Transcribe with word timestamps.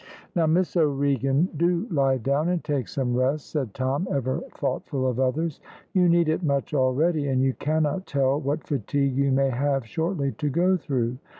"Now, 0.35 0.47
Miss 0.47 0.75
O'Regan, 0.75 1.47
do 1.57 1.85
lie 1.91 2.17
down 2.17 2.49
and 2.49 2.63
take 2.63 2.87
some 2.87 3.13
rest," 3.13 3.51
said 3.51 3.75
Tom, 3.75 4.07
ever 4.09 4.39
thoughtful 4.55 5.05
of 5.05 5.19
others. 5.19 5.59
"You 5.93 6.09
need 6.09 6.27
it 6.27 6.41
much 6.41 6.73
already, 6.73 7.27
and 7.27 7.39
you 7.39 7.53
cannot 7.53 8.07
tell 8.07 8.41
what 8.41 8.65
fatigue 8.65 9.15
you 9.15 9.31
may 9.31 9.51
have 9.51 9.85
shortly 9.85 10.31
to 10.31 10.49
go 10.49 10.75
through. 10.75 11.19